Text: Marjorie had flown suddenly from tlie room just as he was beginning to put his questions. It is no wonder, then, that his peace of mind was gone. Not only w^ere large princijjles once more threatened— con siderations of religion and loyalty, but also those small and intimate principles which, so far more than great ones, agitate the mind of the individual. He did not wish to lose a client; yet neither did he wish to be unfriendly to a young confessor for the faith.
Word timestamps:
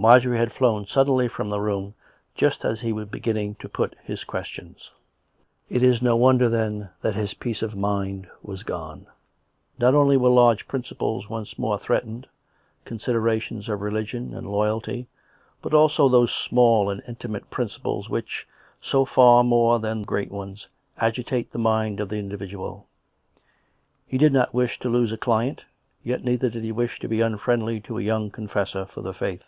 Marjorie 0.00 0.38
had 0.38 0.52
flown 0.52 0.86
suddenly 0.86 1.26
from 1.26 1.48
tlie 1.48 1.58
room 1.60 1.92
just 2.36 2.64
as 2.64 2.80
he 2.82 2.92
was 2.92 3.08
beginning 3.08 3.56
to 3.56 3.68
put 3.68 3.96
his 4.04 4.22
questions. 4.22 4.90
It 5.68 5.82
is 5.82 6.00
no 6.00 6.14
wonder, 6.14 6.48
then, 6.48 6.90
that 7.02 7.16
his 7.16 7.34
peace 7.34 7.62
of 7.62 7.74
mind 7.74 8.28
was 8.40 8.62
gone. 8.62 9.08
Not 9.76 9.96
only 9.96 10.16
w^ere 10.16 10.32
large 10.32 10.68
princijjles 10.68 11.28
once 11.28 11.58
more 11.58 11.80
threatened— 11.80 12.28
con 12.84 12.98
siderations 12.98 13.68
of 13.68 13.80
religion 13.80 14.34
and 14.34 14.48
loyalty, 14.48 15.08
but 15.60 15.74
also 15.74 16.08
those 16.08 16.32
small 16.32 16.90
and 16.90 17.02
intimate 17.08 17.50
principles 17.50 18.08
which, 18.08 18.46
so 18.80 19.04
far 19.04 19.42
more 19.42 19.80
than 19.80 20.02
great 20.02 20.30
ones, 20.30 20.68
agitate 20.98 21.50
the 21.50 21.58
mind 21.58 21.98
of 21.98 22.08
the 22.08 22.20
individual. 22.20 22.86
He 24.06 24.16
did 24.16 24.32
not 24.32 24.54
wish 24.54 24.78
to 24.78 24.88
lose 24.88 25.10
a 25.10 25.18
client; 25.18 25.64
yet 26.04 26.22
neither 26.22 26.48
did 26.50 26.62
he 26.62 26.70
wish 26.70 27.00
to 27.00 27.08
be 27.08 27.20
unfriendly 27.20 27.80
to 27.80 27.98
a 27.98 28.02
young 28.02 28.30
confessor 28.30 28.86
for 28.86 29.02
the 29.02 29.12
faith. 29.12 29.42